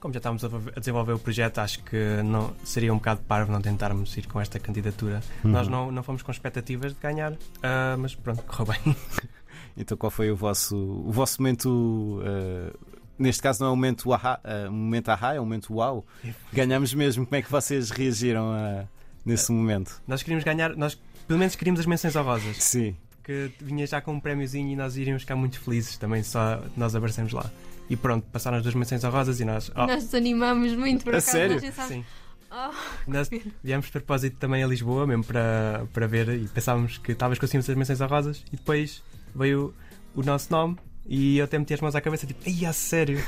Como 0.01 0.13
já 0.13 0.19
estávamos 0.19 0.45
a 0.45 0.81
desenvolver 0.81 1.13
o 1.13 1.19
projeto, 1.19 1.59
acho 1.59 1.83
que 1.85 2.23
não, 2.25 2.53
seria 2.65 2.93
um 2.93 2.97
bocado 2.97 3.21
parvo 3.23 3.53
não 3.53 3.61
tentarmos 3.61 4.17
ir 4.17 4.27
com 4.27 4.41
esta 4.41 4.59
candidatura. 4.59 5.23
Uhum. 5.45 5.53
Nós 5.53 5.69
não, 5.69 5.93
não 5.93 6.03
fomos 6.03 6.23
com 6.23 6.33
expectativas 6.33 6.93
de 6.93 7.01
ganhar, 7.01 7.35
ah, 7.63 7.97
mas 7.99 8.15
pronto, 8.15 8.43
correu 8.43 8.67
bem. 8.67 8.97
Então 9.81 9.97
qual 9.97 10.11
foi 10.11 10.31
o 10.31 10.37
vosso, 10.37 10.77
o 10.77 11.11
vosso 11.11 11.41
momento. 11.41 12.21
uh, 12.23 12.79
neste 13.19 13.43
caso 13.43 13.61
não 13.63 13.71
é 13.71 13.73
um 13.73 13.77
momento 13.77 14.13
ahá, 14.13 14.39
uh, 14.45 14.69
um 14.71 14.73
momento 14.73 15.09
ahá, 15.11 15.35
é 15.35 15.41
um 15.41 15.45
momento 15.45 15.75
uau. 15.75 16.05
Ganhamos 16.53 16.93
mesmo. 16.95 17.25
Como 17.27 17.37
é 17.37 17.43
que 17.43 17.51
vocês 17.51 17.91
reagiram 17.91 18.53
a- 18.53 18.85
nesse 19.25 19.51
momento? 19.53 20.01
Nós 20.07 20.23
queríamos 20.23 20.45
ganhar, 20.45 20.77
nós 20.77 20.99
pelo 21.27 21.39
menos 21.39 21.55
queríamos 21.55 21.81
as 21.81 21.87
menções 21.87 22.15
honrosas, 22.17 22.57
Sim. 22.63 22.97
que 23.25 23.51
vinha 23.61 23.87
já 23.87 24.01
com 24.01 24.13
um 24.15 24.21
prémiozinho 24.21 24.71
e 24.73 24.77
nós 24.77 24.97
iríamos 24.97 25.23
ficar 25.23 25.37
muito 25.37 25.61
felizes 25.61 25.97
também, 25.97 26.23
só 26.23 26.63
nós 26.77 26.95
aparecemos 26.95 27.33
lá. 27.33 27.49
E 27.89 27.97
pronto, 27.97 28.25
passaram 28.33 28.57
as 28.59 28.63
duas 28.63 28.75
menções 28.75 29.03
honrosas 29.05 29.41
e 29.41 29.45
nós. 29.45 29.71
oh, 29.77 29.87
Nós 29.87 30.05
desanimamos 30.05 30.73
muito 30.75 31.05
por 31.05 31.15
A 31.15 31.19
acaso. 31.19 31.33
sério? 31.33 31.61
Sim. 31.89 32.05
"Oh, 32.51 32.71
Nós 33.07 33.29
viemos 33.63 33.87
de 33.87 33.93
propósito 33.93 34.37
também 34.39 34.63
a 34.65 34.67
Lisboa, 34.67 35.07
mesmo 35.07 35.25
para, 35.25 35.87
para 35.93 36.07
ver, 36.07 36.29
e 36.31 36.49
pensávamos 36.49 36.99
que 36.99 37.15
talvez 37.15 37.39
conseguimos 37.39 37.69
as 37.69 37.77
menções 37.77 38.01
honrosas, 38.01 38.45
e 38.53 38.57
depois 38.57 39.03
veio 39.35 39.75
o 40.15 40.23
nosso 40.23 40.51
nome 40.51 40.77
e 41.07 41.39
eu 41.39 41.45
até 41.45 41.59
meti 41.59 41.75
as 41.75 41.81
mãos 41.81 41.95
à 41.95 42.01
cabeça, 42.01 42.27
tipo, 42.27 42.41
ai, 42.47 42.65
a 42.65 42.73
sério? 42.73 43.19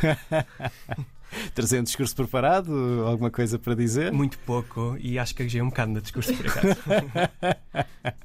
Trazer 1.54 1.80
um 1.80 1.82
discurso 1.82 2.14
preparado? 2.14 3.04
Alguma 3.06 3.30
coisa 3.30 3.58
para 3.58 3.74
dizer? 3.74 4.12
Muito 4.12 4.38
pouco, 4.40 4.96
e 5.00 5.18
acho 5.18 5.34
que 5.34 5.42
gaguejei 5.42 5.62
um 5.62 5.68
bocado 5.68 5.92
no 5.92 6.00
discurso, 6.00 6.34
por 6.34 6.46
acaso. 6.46 6.76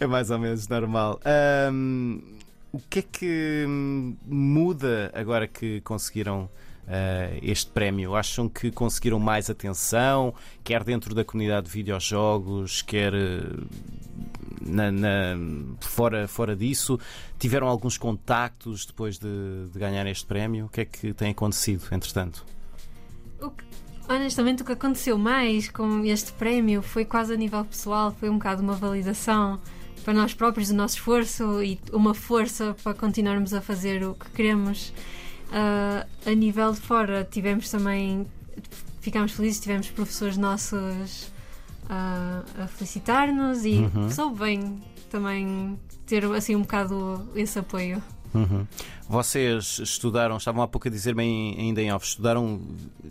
É 0.00 0.06
mais 0.06 0.30
ou 0.30 0.38
menos 0.38 0.68
normal. 0.68 1.20
Ahm, 1.24 2.20
o 2.72 2.78
que 2.78 2.98
é 2.98 3.02
que 3.02 3.64
muda 4.26 5.10
agora 5.14 5.46
que 5.46 5.80
conseguiram 5.82 6.50
ah, 6.86 7.30
este 7.42 7.70
prémio? 7.70 8.14
Acham 8.14 8.48
que 8.48 8.70
conseguiram 8.70 9.18
mais 9.18 9.48
atenção, 9.48 10.34
quer 10.62 10.84
dentro 10.84 11.14
da 11.14 11.24
comunidade 11.24 11.66
de 11.66 11.72
videojogos, 11.72 12.82
quer 12.82 13.14
eh, 13.14 13.42
na- 14.68 14.90
na- 14.92 15.36
fora, 15.80 16.26
fora 16.28 16.54
disso? 16.56 16.98
Tiveram 17.38 17.66
alguns 17.68 17.96
contactos 17.98 18.84
depois 18.86 19.18
de, 19.18 19.68
de 19.72 19.78
ganhar 19.78 20.06
este 20.06 20.26
prémio? 20.26 20.66
O 20.66 20.68
que 20.68 20.80
é 20.80 20.84
que 20.84 21.12
tem 21.14 21.30
acontecido, 21.30 21.84
entretanto? 21.92 22.44
O 23.40 23.50
que- 23.50 23.64
honestamente, 24.08 24.62
o 24.62 24.64
que 24.64 24.72
aconteceu 24.72 25.16
mais 25.18 25.68
com 25.68 26.04
este 26.04 26.32
prémio 26.32 26.82
foi 26.82 27.04
quase 27.04 27.34
a 27.34 27.36
nível 27.36 27.64
pessoal, 27.64 28.14
foi 28.18 28.28
um 28.28 28.34
bocado 28.34 28.62
uma 28.62 28.74
validação 28.74 29.60
para 30.04 30.14
nós 30.14 30.32
próprios 30.32 30.68
do 30.68 30.74
nosso 30.74 30.94
esforço 30.96 31.62
e 31.62 31.80
uma 31.92 32.14
força 32.14 32.76
para 32.82 32.94
continuarmos 32.94 33.52
a 33.52 33.60
fazer 33.60 34.04
o 34.04 34.14
que 34.14 34.30
queremos. 34.30 34.92
Ah, 35.52 36.06
a 36.24 36.30
nível 36.34 36.72
de 36.72 36.80
fora, 36.80 37.26
tivemos 37.28 37.68
também, 37.70 38.26
ficámos 39.00 39.32
felizes, 39.32 39.60
tivemos 39.60 39.88
professores 39.90 40.36
nossos 40.36 41.30
ah, 41.88 42.42
a 42.58 42.66
felicitar-nos 42.66 43.64
e 43.64 43.88
Uhum. 43.94 44.10
soube 44.10 44.38
bem 44.40 44.82
também 45.10 45.78
ter 46.06 46.24
assim 46.26 46.54
um 46.56 46.62
bocado 46.62 47.28
esse 47.34 47.58
apoio. 47.58 48.02
Uhum. 48.38 48.66
Vocês 49.08 49.78
estudaram, 49.78 50.36
estavam 50.36 50.62
há 50.62 50.66
pouco 50.68 50.88
a 50.88 50.90
dizer 50.90 51.14
bem 51.14 51.54
ainda 51.58 51.80
em 51.80 51.92
off, 51.92 52.04
estudaram, 52.04 52.60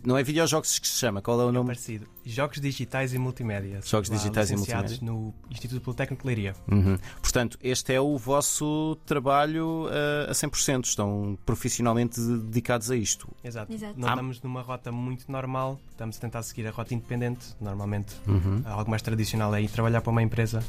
não 0.04 0.18
é 0.18 0.24
videojogos 0.24 0.78
que 0.78 0.88
se 0.88 0.98
chama, 1.00 1.22
qual 1.22 1.40
é 1.40 1.46
o 1.46 1.52
nome? 1.54 1.68
Parecido. 1.68 2.06
Jogos 2.26 2.60
digitais 2.60 3.14
e 3.14 3.18
multimédia. 3.18 3.80
Jogos 3.86 4.10
Lá, 4.10 4.18
digitais 4.18 4.50
e 4.50 4.54
licenciados 4.56 5.00
no 5.00 5.34
Instituto 5.50 5.82
Politécnico 5.82 6.24
de 6.24 6.28
Leiria. 6.28 6.54
Uhum. 6.70 6.98
Portanto, 7.22 7.58
este 7.64 7.94
é 7.94 8.02
o 8.02 8.18
vosso 8.18 8.98
trabalho 9.06 9.86
uh, 9.86 10.30
a 10.30 10.34
100%. 10.34 10.84
Estão 10.86 11.38
profissionalmente 11.46 12.20
dedicados 12.20 12.92
a 12.92 12.96
isto. 12.98 13.30
Exato. 13.44 13.72
Exato. 13.72 13.94
Não 13.98 14.08
Ah. 14.10 14.12
estamos 14.12 14.42
numa 14.42 14.62
rota 14.62 14.92
muito 14.92 15.32
normal, 15.32 15.80
estamos 15.92 16.18
a 16.18 16.20
tentar 16.20 16.44
seguir 16.44 16.68
a 16.68 16.72
rota 16.72 16.94
independente. 16.94 17.46
Normalmente, 17.62 18.16
Uhum. 18.28 18.62
algo 18.66 18.90
mais 18.90 19.02
tradicional 19.02 19.54
é 19.56 19.62
ir 19.62 19.70
trabalhar 19.70 20.02
para 20.02 20.12
uma 20.12 20.22
empresa. 20.24 20.62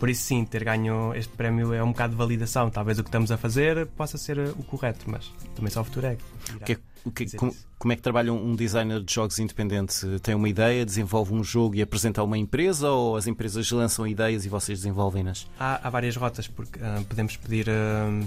Por 0.00 0.08
isso, 0.08 0.22
sim, 0.24 0.44
ter 0.44 0.64
ganho 0.64 1.14
este 1.14 1.32
prémio 1.36 1.72
é 1.72 1.82
um 1.84 1.88
bocado 1.92 2.12
de 2.14 2.16
validação. 2.18 2.68
Talvez 2.70 2.98
o 2.98 3.02
que 3.04 3.08
estamos 3.08 3.30
a 3.30 3.36
fazer 3.36 3.86
possa 3.88 4.16
ser 4.18 4.38
uh, 4.38 4.50
o 4.58 4.62
correto, 4.64 5.04
mas 5.08 5.30
também 5.54 5.70
só 5.70 5.82
o 5.82 5.84
futuro 5.84 6.06
é. 6.06 6.16
que 6.64 6.72
é- 6.72 6.78
o 7.04 7.10
que- 7.10 7.24
dizer 7.26 7.36
como, 7.38 7.54
como 7.78 7.92
é 7.92 7.96
que 7.96 8.02
trabalha 8.02 8.32
um 8.32 8.54
designer 8.56 9.00
de 9.02 9.14
jogos 9.14 9.38
independente? 9.38 10.06
Tem 10.22 10.34
uma 10.34 10.48
ideia, 10.48 10.84
desenvolve 10.84 11.32
um 11.34 11.44
jogo 11.44 11.76
e 11.76 11.82
apresenta 11.82 12.20
a 12.20 12.24
uma 12.24 12.36
empresa 12.38 12.90
ou 12.90 13.16
as 13.16 13.26
empresas 13.26 13.70
lançam 13.70 14.06
ideias 14.06 14.44
e 14.44 14.48
vocês 14.48 14.78
desenvolvem-nas? 14.80 15.46
Há, 15.58 15.86
há 15.86 15.90
várias 15.90 16.16
rotas, 16.16 16.48
porque 16.48 16.78
ah, 16.82 17.02
podemos 17.08 17.36
pedir 17.36 17.68
ah, 17.70 18.22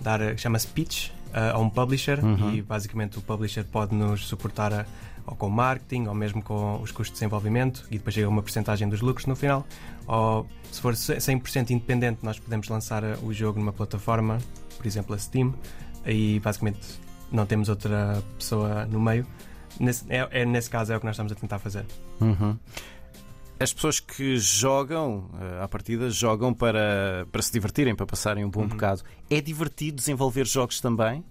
dar, 0.00 0.22
ah, 0.22 0.36
chama-se 0.36 0.66
pitch 0.68 1.10
ah, 1.32 1.52
a 1.52 1.58
um 1.58 1.68
publisher 1.70 2.24
Uhum. 2.24 2.54
e 2.54 2.62
basicamente 2.62 3.18
o 3.18 3.22
publisher 3.22 3.64
pode 3.64 3.94
nos 3.94 4.26
suportar 4.26 4.72
ah, 4.72 4.86
ou 5.26 5.36
com 5.36 5.48
marketing 5.50 6.06
ou 6.06 6.14
mesmo 6.14 6.42
com 6.42 6.80
os 6.82 6.90
custos 6.90 7.08
de 7.08 7.12
desenvolvimento 7.14 7.84
e 7.90 7.98
depois 7.98 8.14
chega 8.14 8.28
uma 8.28 8.40
porcentagem 8.42 8.88
dos 8.88 9.00
lucros 9.00 9.26
no 9.26 9.36
final. 9.36 9.66
Ou 10.06 10.46
se 10.72 10.80
for 10.80 10.94
100% 10.94 11.70
independente, 11.70 12.20
nós 12.22 12.38
podemos 12.38 12.68
lançar 12.68 13.04
ah, 13.04 13.18
o 13.22 13.32
jogo 13.32 13.58
numa 13.60 13.72
plataforma, 13.72 14.38
por 14.76 14.86
exemplo 14.86 15.14
a 15.14 15.18
Steam, 15.18 15.54
aí 16.04 16.40
basicamente 16.40 16.80
não 17.30 17.44
temos 17.44 17.68
outra 17.68 18.22
pessoa 18.38 18.86
no 18.86 18.98
meio. 19.00 19.26
Nesse, 19.78 20.04
é, 20.08 20.26
é- 20.30 20.44
nesse 20.46 20.68
caso 20.70 20.92
é 20.92 20.96
o 20.96 21.00
que 21.00 21.04
nós 21.06 21.14
estamos 21.14 21.30
a 21.30 21.34
tentar 21.34 21.58
fazer. 21.58 21.84
Uhum. 22.20 22.56
As 23.60 23.72
pessoas 23.72 23.98
que 23.98 24.36
jogam, 24.38 25.28
uh, 25.32 25.62
à 25.64 25.68
partida, 25.68 26.08
jogam 26.10 26.54
para, 26.54 27.26
para 27.32 27.42
se 27.42 27.52
divertirem, 27.52 27.94
para 27.94 28.06
passarem 28.06 28.44
um 28.44 28.50
bom 28.50 28.60
Uhum. 28.62 28.68
bocado. 28.68 29.02
É 29.28 29.40
divertido 29.40 29.96
desenvolver 29.96 30.46
jogos 30.46 30.80
também? 30.80 31.24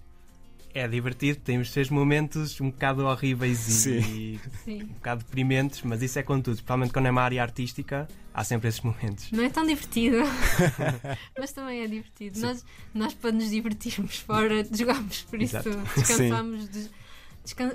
É 0.74 0.86
divertido, 0.86 1.40
temos 1.40 1.70
seus 1.72 1.88
momentos 1.88 2.60
um 2.60 2.70
bocado 2.70 3.04
horríveis 3.06 3.66
e, 3.86 4.02
Sim. 4.02 4.40
Sim. 4.64 4.82
um 4.82 4.86
bocado 4.88 5.24
deprimentes, 5.24 5.80
mas 5.82 6.02
isso 6.02 6.18
é 6.18 6.22
com 6.22 6.36
tudo. 6.40 6.56
Principalmente 6.56 6.92
quando 6.92 7.06
é 7.06 7.10
uma 7.10 7.22
área 7.22 7.42
artística, 7.42 8.06
há 8.34 8.44
sempre 8.44 8.68
esses 8.68 8.82
momentos. 8.82 9.32
Não 9.32 9.42
é 9.42 9.48
tão 9.48 9.66
divertido, 9.66 10.18
mas 11.38 11.52
também 11.52 11.80
é 11.80 11.86
divertido. 11.86 12.38
Nós, 12.40 12.64
nós, 12.94 13.14
para 13.14 13.32
nos 13.32 13.48
divertirmos 13.50 14.18
fora, 14.18 14.62
jogamos, 14.70 15.22
por 15.22 15.40
isso 15.40 15.56
Exato. 15.56 15.78
descansamos. 15.96 16.68
de- 16.68 16.80
descan- 16.80 16.98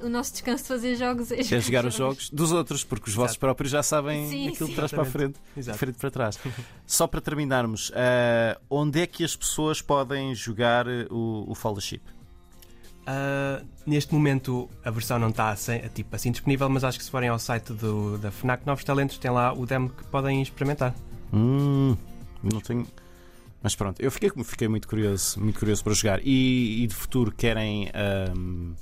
o 0.04 0.10
nosso 0.10 0.32
descanso 0.34 0.64
de 0.64 0.68
fazer 0.68 0.96
jogos 0.96 1.32
é 1.32 1.40
É 1.40 1.60
jogar 1.62 1.86
os 1.86 1.96
jogos 1.96 2.30
dos 2.30 2.52
outros, 2.52 2.84
porque 2.84 3.10
os 3.10 3.16
vossos 3.16 3.32
Exato. 3.32 3.40
próprios 3.40 3.72
já 3.72 3.84
sabem 3.84 4.30
Sim, 4.30 4.48
aquilo 4.50 4.68
sim. 4.68 4.72
de 4.72 4.76
trás 4.76 4.92
para 4.92 5.02
a 5.04 5.06
frente, 5.06 5.40
de 5.54 5.60
Exato. 5.60 5.78
frente 5.78 5.98
para 5.98 6.12
trás. 6.12 6.40
Só 6.86 7.08
para 7.08 7.22
terminarmos, 7.22 7.90
uh, 7.90 8.60
onde 8.70 9.02
é 9.02 9.08
que 9.08 9.24
as 9.24 9.36
pessoas 9.36 9.82
podem 9.82 10.34
jogar 10.36 10.88
uh, 10.88 11.14
o, 11.14 11.52
o 11.52 11.56
Fellowship? 11.56 12.02
Ah, 13.06 13.62
neste 13.86 14.14
momento 14.14 14.70
a 14.84 14.90
versão 14.90 15.20
não 15.20 15.30
está 15.30 15.50
assim, 15.50 15.80
tipo, 15.94 16.16
assim 16.16 16.32
disponível, 16.32 16.70
mas 16.70 16.84
acho 16.84 16.98
que 16.98 17.04
se 17.04 17.12
forem 17.12 17.28
ao 17.30 17.38
site 17.38 17.74
do, 17.74 18.18
da 18.18 18.32
FNAC 18.32 18.66
Novos 18.66 18.84
Talentos 18.84 19.18
tem 19.18 19.30
lá 19.30 19.54
o 19.54 19.66
demo 19.66 19.90
que 19.90 20.04
podem 20.06 20.42
experimentar. 20.42 20.96
Hum, 21.34 21.98
não 22.42 22.62
tenho. 22.62 22.88
Mas 23.62 23.76
pronto, 23.76 24.02
eu 24.02 24.12
fiquei, 24.12 24.30
fiquei 24.44 24.68
muito 24.68 24.88
curioso, 24.88 25.40
muito 25.40 25.60
curioso 25.60 25.84
para 25.84 25.94
jogar. 25.94 26.20
E, 26.24 26.84
e 26.84 26.88
de 26.88 26.94
futuro 26.96 27.32
querem. 27.32 27.90
ahm, 27.94 28.74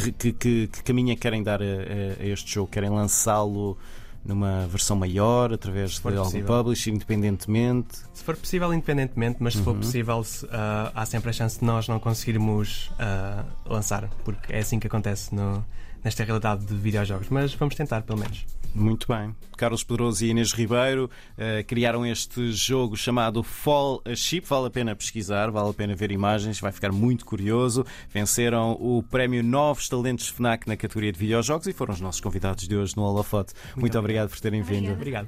que, 0.00 0.12
que, 0.12 0.32
que, 0.32 0.66
que 0.68 0.82
caminho 0.82 1.12
é 1.12 1.14
que 1.14 1.20
querem 1.20 1.42
dar 1.42 1.60
a, 1.62 1.64
a- 1.64 2.26
este 2.26 2.52
jogo? 2.54 2.70
Querem 2.70 2.90
lançá-lo 2.90 3.76
numa 4.24 4.66
versão 4.68 4.96
maior, 4.96 5.52
através 5.52 5.96
for 5.98 6.10
de 6.10 6.16
algum 6.18 6.30
possível. 6.30 6.46
publisher, 6.56 6.90
independentemente? 6.90 7.98
Se 8.14 8.24
for 8.24 8.34
possível, 8.36 8.72
independentemente, 8.72 9.36
mas 9.40 9.52
se 9.54 9.62
for 9.62 9.72
Uhum. 9.74 9.80
possível, 9.80 10.24
se, 10.24 10.46
ah, 10.50 10.90
há 10.94 11.04
sempre 11.04 11.28
a 11.30 11.32
chance 11.32 11.58
de 11.60 11.64
nós 11.66 11.88
não 11.88 11.98
conseguirmos 12.00 12.90
ah, 12.98 13.44
lançar, 13.66 14.08
porque 14.24 14.52
é 14.52 14.60
assim 14.60 14.78
que 14.80 14.86
acontece 14.86 15.34
no- 15.34 15.64
nesta 16.04 16.22
realidade 16.22 16.64
de 16.66 16.74
videojogos. 16.74 17.28
Mas 17.30 17.54
vamos 17.54 17.74
tentar, 17.74 18.02
pelo 18.02 18.18
menos. 18.18 18.46
Muito 18.74 19.06
bem. 19.06 19.34
Carlos 19.56 19.84
Pedroso 19.84 20.24
e 20.24 20.30
Inês 20.30 20.52
Ribeiro 20.52 21.08
eh, 21.38 21.62
criaram 21.62 22.04
este 22.04 22.50
jogo 22.50 22.96
chamado 22.96 23.42
Fall 23.42 24.02
a 24.04 24.16
Ship. 24.16 24.40
Vale 24.40 24.66
a 24.66 24.70
pena 24.70 24.96
pesquisar, 24.96 25.50
vale 25.50 25.70
a 25.70 25.72
pena 25.72 25.94
ver 25.94 26.10
imagens, 26.10 26.58
vai 26.58 26.72
ficar 26.72 26.90
muito 26.90 27.24
curioso. 27.24 27.86
Venceram 28.12 28.72
o 28.72 29.02
prémio 29.02 29.44
Novos 29.44 29.88
Talentos 29.88 30.28
FNAC 30.28 30.66
na 30.66 30.76
categoria 30.76 31.12
de 31.12 31.18
videojogos 31.18 31.68
e 31.68 31.72
foram 31.72 31.94
os 31.94 32.00
nossos 32.00 32.20
convidados 32.20 32.66
de 32.66 32.76
hoje 32.76 32.96
no 32.96 33.04
Holofote. 33.04 33.54
Muito, 33.54 33.80
Muito 33.80 33.98
obrigado 33.98 34.28
por 34.28 34.40
terem 34.40 34.60
vindo. 34.60 34.92
Obrigado. 34.92 35.22